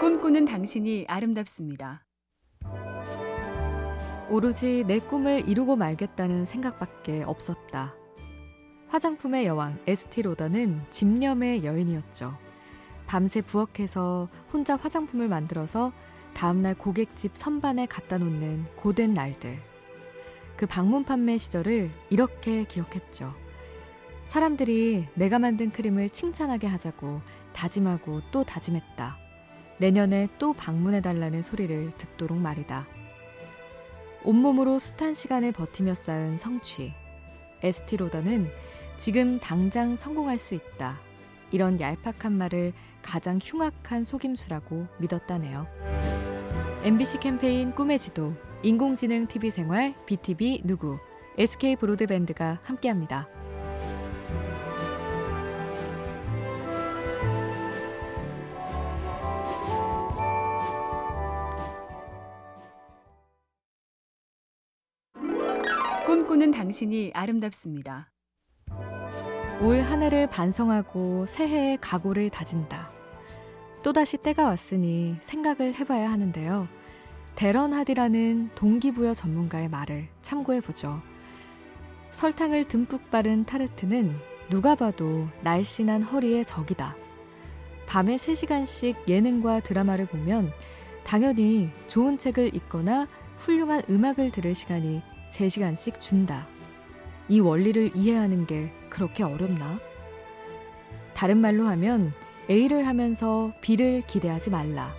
꿈꾸는 0.00 0.44
당신이 0.44 1.06
아름답습니다. 1.08 2.04
오로지 4.30 4.84
내 4.86 5.00
꿈을 5.00 5.48
이루고 5.48 5.74
말겠다는 5.74 6.44
생각밖에 6.44 7.24
없었다. 7.24 7.96
화장품의 8.86 9.46
여왕 9.46 9.80
에스티 9.88 10.22
로더는 10.22 10.82
집념의 10.90 11.64
여인이었죠. 11.64 12.38
밤새 13.08 13.40
부엌에서 13.40 14.28
혼자 14.52 14.76
화장품을 14.76 15.26
만들어서 15.26 15.92
다음날 16.32 16.76
고객집 16.78 17.32
선반에 17.34 17.86
갖다 17.86 18.18
놓는 18.18 18.66
고된 18.76 19.14
날들. 19.14 19.58
그 20.56 20.66
방문 20.66 21.02
판매 21.02 21.38
시절을 21.38 21.90
이렇게 22.08 22.62
기억했죠. 22.62 23.34
사람들이 24.26 25.08
내가 25.14 25.40
만든 25.40 25.72
크림을 25.72 26.10
칭찬하게 26.10 26.68
하자고 26.68 27.20
다짐하고 27.52 28.20
또 28.30 28.44
다짐했다. 28.44 29.27
내년에 29.78 30.28
또 30.38 30.52
방문해달라는 30.52 31.42
소리를 31.42 31.92
듣도록 31.96 32.38
말이다. 32.38 32.86
온몸으로 34.24 34.78
숱한 34.78 35.14
시간을 35.14 35.52
버티며 35.52 35.94
쌓은 35.94 36.38
성취. 36.38 36.92
에스티로더는 37.62 38.50
지금 38.96 39.38
당장 39.38 39.96
성공할 39.96 40.38
수 40.38 40.54
있다. 40.54 40.98
이런 41.50 41.80
얄팍한 41.80 42.32
말을 42.32 42.72
가장 43.02 43.38
흉악한 43.42 44.04
속임수라고 44.04 44.86
믿었다네요. 44.98 45.66
MBC 46.82 47.18
캠페인 47.20 47.70
꿈의 47.70 47.98
지도, 47.98 48.34
인공지능 48.62 49.26
TV 49.26 49.50
생활, 49.50 49.94
BTV 50.06 50.62
누구, 50.64 50.98
SK 51.38 51.76
브로드밴드가 51.76 52.58
함께합니다. 52.64 53.28
꿈꾸는 66.08 66.52
당신이 66.52 67.10
아름답습니다. 67.12 68.10
올한 69.60 70.02
해를 70.02 70.26
반성하고 70.26 71.26
새해의 71.26 71.76
각오를 71.82 72.30
다진다. 72.30 72.90
또다시 73.82 74.16
때가 74.16 74.44
왔으니 74.44 75.18
생각을 75.20 75.74
해봐야 75.74 76.10
하는데요. 76.10 76.66
데런 77.34 77.74
하디라는 77.74 78.52
동기부여 78.54 79.12
전문가의 79.12 79.68
말을 79.68 80.08
참고해보죠. 80.22 81.02
설탕을 82.12 82.68
듬뿍 82.68 83.10
바른 83.10 83.44
타르트는 83.44 84.16
누가 84.48 84.76
봐도 84.76 85.28
날씬한 85.42 86.04
허리의 86.04 86.46
적이다. 86.46 86.96
밤에 87.86 88.16
3시간씩 88.16 89.06
예능과 89.06 89.60
드라마를 89.60 90.06
보면 90.06 90.50
당연히 91.04 91.68
좋은 91.86 92.16
책을 92.16 92.54
읽거나 92.54 93.06
훌륭한 93.36 93.82
음악을 93.90 94.30
들을 94.30 94.54
시간이 94.54 95.02
3시간씩 95.30 96.00
준다. 96.00 96.46
이 97.28 97.40
원리를 97.40 97.92
이해하는 97.94 98.46
게 98.46 98.72
그렇게 98.88 99.22
어렵나? 99.22 99.78
다른 101.14 101.38
말로 101.38 101.66
하면 101.66 102.12
A를 102.48 102.86
하면서 102.86 103.52
B를 103.60 104.02
기대하지 104.06 104.50
말라. 104.50 104.94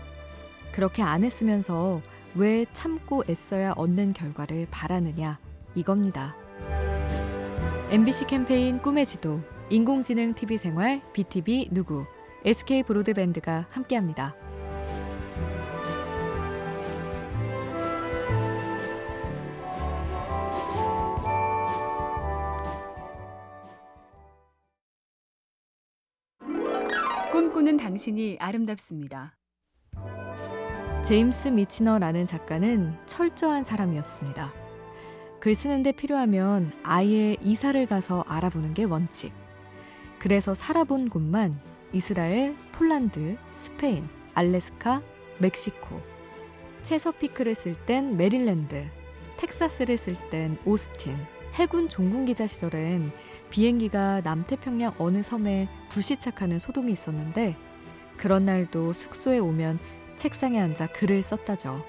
그렇게 0.72 1.02
안 1.02 1.24
했으면서 1.24 2.02
왜 2.36 2.66
참고 2.74 3.24
애써야 3.28 3.72
얻는 3.72 4.14
결과를 4.14 4.68
바라느냐 4.70 5.40
이겁니다. 5.76 6.36
MBC 7.90 8.28
캠페인 8.28 8.78
꿈의 8.78 9.08
지도, 9.08 9.42
인공지능 9.72 10.36
TV 10.36 10.60
생활, 10.60 11.02
BTV 11.14 11.70
누구, 11.72 12.06
SK 12.46 12.84
브로드밴드가 12.84 13.66
함께합니다. 13.72 14.36
꿈꾸는 27.32 27.78
당신이 27.78 28.38
아름답습니다. 28.40 29.36
제임스 31.06 31.50
미치너라는 31.50 32.26
작가는 32.26 32.92
철저한 33.06 33.64
사람이었습니다. 33.64 34.52
글 35.40 35.54
쓰는데 35.54 35.92
필요하면 35.92 36.74
아예 36.82 37.38
이사를 37.42 37.86
가서 37.86 38.26
알아보는 38.28 38.74
게 38.74 38.84
원칙. 38.84 39.32
그래서 40.18 40.56
살아본 40.56 41.10
곳만 41.10 41.54
이스라엘, 41.94 42.56
폴란드, 42.72 43.38
스페인, 43.58 44.10
알래스카, 44.34 45.04
멕시코. 45.38 46.02
체서피크를 46.82 47.54
쓸 47.54 47.76
땐 47.86 48.18
메릴랜드, 48.18 48.88
텍사스를 49.38 50.00
쓸 50.00 50.16
땐 50.32 50.58
오스틴. 50.66 51.16
해군 51.54 51.90
종군 51.90 52.26
기자 52.26 52.48
시절엔 52.48 53.12
비행기가 53.50 54.22
남태평양 54.22 54.96
어느 54.98 55.24
섬에 55.24 55.68
불시착하는 55.90 56.60
소동이 56.60 56.92
있었는데 56.92 57.56
그런 58.18 58.46
날도 58.46 58.94
숙소에 58.94 59.40
오면 59.40 59.80
책상에 60.18 60.60
앉아 60.60 60.88
글을 60.88 61.24
썼다죠. 61.24 61.84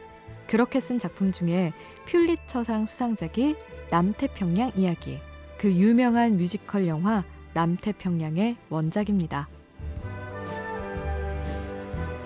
그렇게 0.47 0.81
쓴 0.81 0.98
작품 0.98 1.32
중에 1.32 1.72
퓰리처상 2.06 2.87
수상작이 2.87 3.56
남태평양 3.91 4.72
이야기. 4.76 5.19
그 5.59 5.72
유명한 5.72 6.37
뮤지컬 6.37 6.87
영화 6.87 7.25
남태평양의 7.54 8.56
원작입니다. 8.69 9.48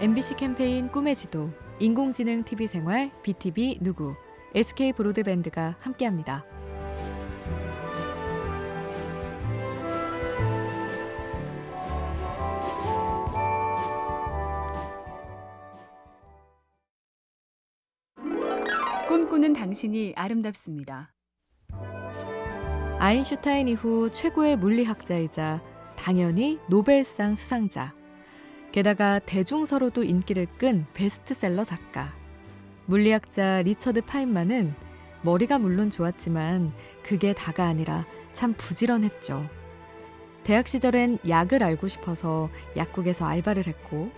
MBC 0.01 0.37
캠페인 0.37 0.89
꿈의 0.89 1.17
지도, 1.17 1.51
인공지능 1.79 2.45
TV 2.45 2.67
생활, 2.67 3.11
BTV 3.23 3.79
누구, 3.81 4.15
SK 4.55 4.93
브로드밴드가 4.93 5.77
함께합니다. 5.81 6.45
꿈꾸는 19.35 19.53
당신이 19.53 20.13
아름답습니다. 20.15 21.13
아인슈타인 23.01 23.67
이후 23.67 24.09
최고의 24.13 24.57
물리학자이자 24.57 25.61
당연히 25.97 26.61
노벨상 26.69 27.35
수상자. 27.35 27.93
게다가 28.71 29.19
대중서로도 29.19 30.05
인기를 30.05 30.47
끈 30.57 30.87
베스트셀러 30.95 31.65
작가. 31.65 32.15
물리학자 32.87 33.63
리처드 33.63 34.03
파인만은 34.03 34.73
머리가 35.23 35.59
물론 35.59 35.91
좋았지만 35.91 36.73
그게 37.03 37.33
다가 37.33 37.65
아니라 37.65 38.07
참 38.35 38.55
부지런했죠. 38.57 39.49
대학 40.45 40.69
시절엔 40.69 41.19
약을 41.29 41.65
알고 41.65 41.89
싶어서 41.89 42.51
약국에서 42.77 43.27
알바를 43.27 43.67
했고 43.67 44.13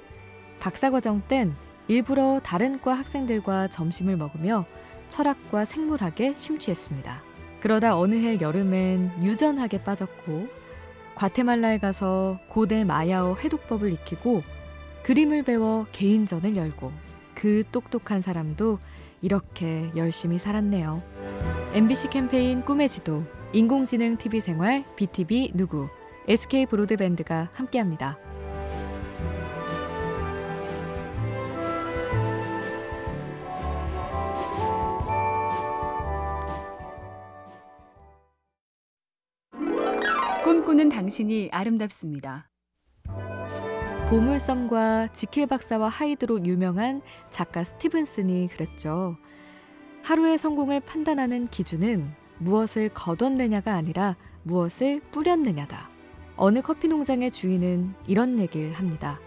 박사과정 0.60 1.22
땐 1.26 1.54
일부러 1.88 2.38
다른 2.44 2.82
과 2.82 2.92
학생들과 2.92 3.68
점심을 3.68 4.18
먹으며 4.18 4.66
철학과 5.08 5.64
생물학에 5.64 6.34
심취했습니다. 6.36 7.22
그러다 7.60 7.98
어느 7.98 8.14
해 8.14 8.40
여름엔 8.40 9.24
유전학에 9.24 9.82
빠졌고 9.82 10.48
과테말라에 11.14 11.78
가서 11.78 12.38
고대 12.48 12.84
마야어 12.84 13.34
해독법을 13.34 13.92
익히고 13.92 14.42
그림을 15.02 15.42
배워 15.44 15.86
개인전을 15.92 16.56
열고 16.56 16.92
그 17.34 17.62
똑똑한 17.72 18.20
사람도 18.20 18.78
이렇게 19.22 19.90
열심히 19.96 20.38
살았네요. 20.38 21.02
MBC 21.72 22.10
캠페인 22.10 22.60
꿈의 22.60 22.88
지도, 22.88 23.24
인공지능 23.52 24.16
TV 24.16 24.40
생활, 24.40 24.84
BTV 24.96 25.52
누구, 25.54 25.88
SK 26.28 26.66
브로드밴드가 26.66 27.50
함께합니다. 27.54 28.18
꿈꾸는 40.46 40.90
당신이 40.90 41.48
아름답습니다. 41.50 42.48
보물섬과 44.08 45.08
지킬 45.08 45.48
박사와 45.48 45.88
하이드로 45.88 46.44
유명한 46.44 47.02
작가 47.30 47.64
스티븐슨이 47.64 48.46
그랬죠. 48.46 49.16
하루의 50.04 50.38
성공을 50.38 50.78
판단하는 50.82 51.46
기준은 51.46 52.12
무엇을 52.38 52.90
거뒀느냐가 52.90 53.74
아니라 53.74 54.14
무엇을 54.44 55.00
뿌렸느냐다. 55.10 55.90
어느 56.36 56.62
커피 56.62 56.86
농장의 56.86 57.32
주인은 57.32 57.94
이런 58.06 58.38
얘기를 58.38 58.70
합니다. 58.70 59.18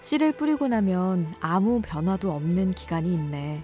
씨를 0.00 0.32
뿌리고 0.32 0.66
나면 0.66 1.30
아무 1.40 1.82
변화도 1.82 2.32
없는 2.32 2.70
기간이 2.70 3.12
있네. 3.12 3.62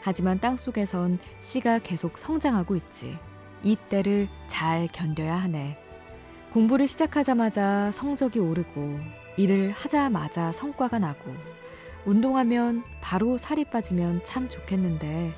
하지만 0.00 0.40
땅 0.40 0.56
속에선 0.56 1.18
씨가 1.42 1.80
계속 1.80 2.16
성장하고 2.16 2.76
있지. 2.76 3.18
이 3.62 3.76
때를 3.90 4.26
잘 4.46 4.88
견뎌야 4.90 5.36
하네. 5.36 5.87
공부를 6.52 6.88
시작하자마자 6.88 7.90
성적이 7.92 8.40
오르고 8.40 8.98
일을 9.36 9.70
하자마자 9.72 10.52
성과가 10.52 10.98
나고 10.98 11.30
운동하면 12.06 12.84
바로 13.02 13.36
살이 13.36 13.64
빠지면 13.64 14.24
참 14.24 14.48
좋겠는데 14.48 15.34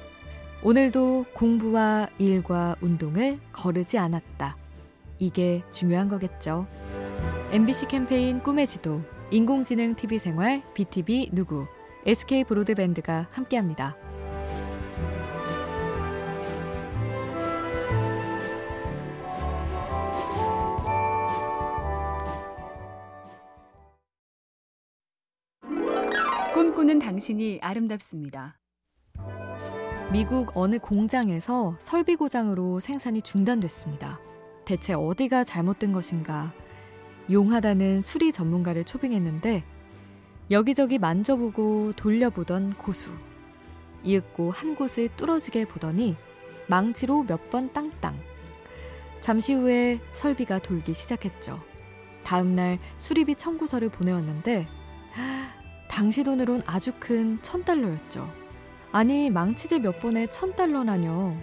오늘도 0.63 1.27
공부와 1.35 2.09
일과 2.19 2.77
운동을 2.81 3.41
거르지 3.53 3.99
않았다. 3.99 4.57
이게 5.19 5.63
중요한 5.73 6.09
거겠죠. 6.09 6.67
MBC 7.51 7.89
캠페인 7.89 8.39
꿈의 8.39 8.67
지도, 8.67 9.03
인공지능 9.31 9.95
TV 9.95 10.19
생활, 10.19 10.63
BTV 10.75 11.31
누구, 11.33 11.67
SK 12.07 12.45
브로드밴드가 12.45 13.27
함께합니다. 13.33 13.97
당신이 27.21 27.59
아름답습니다. 27.61 28.59
미국 30.11 30.53
어느 30.55 30.79
공장에서 30.79 31.77
설비 31.79 32.17
고장으로 32.17 32.81
생산이 32.81 33.21
중단됐습니다. 33.21 34.19
대체 34.65 34.95
어디가 34.95 35.45
잘못된 35.45 35.93
것인가? 35.93 36.55
용하다는 37.31 38.01
수리 38.01 38.33
전문가를 38.33 38.85
초빙했는데 38.85 39.63
여기저기 40.51 40.97
만져보고 40.97 41.93
돌려보던 41.95 42.79
고수. 42.79 43.13
이윽고 44.03 44.51
한 44.51 44.75
곳을 44.75 45.11
뚫어지게 45.15 45.67
보더니 45.67 46.17
망치로 46.69 47.25
몇 47.25 47.51
번 47.51 47.71
땅땅. 47.75 48.17
잠시 49.21 49.53
후에 49.53 50.01
설비가 50.15 50.59
돌기 50.59 50.95
시작했죠. 50.95 51.61
다음날 52.25 52.79
수리비 52.97 53.35
청구서를 53.35 53.91
보내왔는데 53.91 54.67
당시 55.91 56.23
돈으론 56.23 56.63
아주 56.67 56.93
큰 57.01 57.43
천달러였죠. 57.43 58.33
아니 58.93 59.29
망치질 59.29 59.81
몇 59.81 59.99
번에 59.99 60.29
천달러나뇨. 60.29 61.37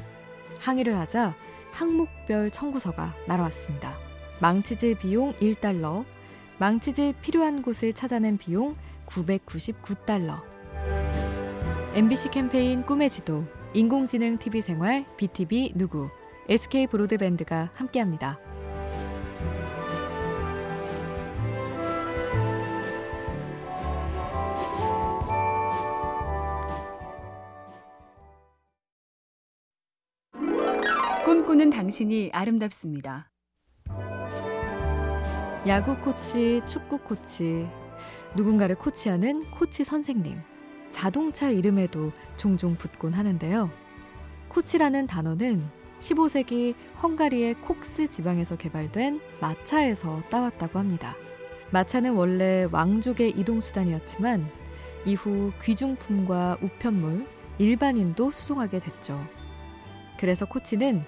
항의를 0.60 0.98
하자 0.98 1.36
항목별 1.72 2.50
청구서가 2.50 3.14
날아왔습니다. 3.28 3.94
망치질 4.40 5.00
비용 5.00 5.34
1달러, 5.34 6.06
망치질 6.60 7.16
필요한 7.22 7.62
곳을 7.62 7.94
찾아낸 7.94 8.38
비용 8.38 8.74
999달러. 9.06 10.42
MBC 11.94 12.30
캠페인 12.30 12.82
꿈의 12.82 13.10
지도, 13.10 13.44
인공지능 13.74 14.38
TV 14.38 14.62
생활, 14.62 15.06
BTV 15.18 15.74
누구, 15.76 16.10
SK 16.48 16.88
브로드밴드가 16.88 17.72
함께합니다. 17.76 18.40
꿈꾸는 31.28 31.72
당신이 31.72 32.30
아름답습니다. 32.32 33.30
야구 35.68 35.98
코치, 36.00 36.62
축구 36.66 37.00
코치, 37.00 37.68
누군가를 38.38 38.78
코치하는 38.78 39.52
코치 39.52 39.84
선생님. 39.84 40.40
자동차 40.90 41.50
이름에도 41.50 42.14
종종 42.38 42.78
붙곤 42.78 43.12
하는데요. 43.12 43.70
코치라는 44.48 45.08
단어는 45.08 45.66
15세기 46.00 46.76
헝가리의 47.04 47.56
콕스 47.56 48.08
지방에서 48.08 48.56
개발된 48.56 49.20
마차에서 49.42 50.22
따왔다고 50.30 50.80
합니다. 50.80 51.14
마차는 51.72 52.14
원래 52.14 52.70
왕족의 52.72 53.32
이동수단이었지만 53.32 54.50
이후 55.06 55.52
귀중품과 55.62 56.60
우편물, 56.62 57.28
일반인도 57.58 58.32
수송하게 58.32 58.80
됐죠. 58.80 59.22
그래서 60.18 60.46
코치는 60.46 61.04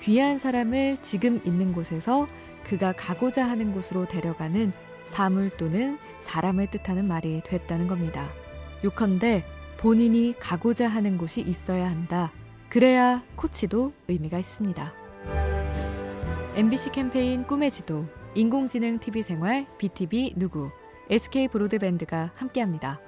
귀한 0.00 0.38
사람을 0.38 0.98
지금 1.02 1.40
있는 1.44 1.72
곳에서 1.72 2.26
그가 2.64 2.92
가고자 2.92 3.44
하는 3.44 3.72
곳으로 3.72 4.06
데려가는 4.06 4.72
사물 5.06 5.50
또는 5.50 5.98
사람을 6.20 6.68
뜻하는 6.68 7.06
말이 7.06 7.42
됐다는 7.44 7.88
겁니다. 7.88 8.28
요컨대 8.84 9.44
본인이 9.78 10.34
가고자 10.38 10.88
하는 10.88 11.18
곳이 11.18 11.40
있어야 11.42 11.90
한다. 11.90 12.32
그래야 12.68 13.22
코치도 13.36 13.92
의미가 14.08 14.38
있습니다. 14.38 14.92
MBC 16.56 16.90
캠페인 16.90 17.42
꿈의 17.42 17.70
지도, 17.70 18.06
인공지능 18.34 18.98
TV 18.98 19.22
생활, 19.22 19.66
BTV 19.78 20.34
누구, 20.36 20.70
SK 21.10 21.48
브로드밴드가 21.48 22.32
함께합니다. 22.34 23.00